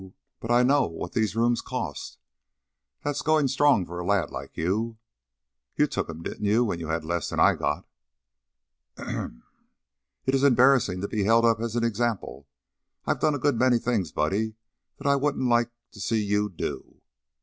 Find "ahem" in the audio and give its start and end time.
8.97-9.43